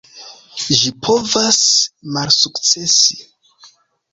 Ĝi 0.77 0.93
povas 1.07 1.59
malsukcesi. 2.17 3.21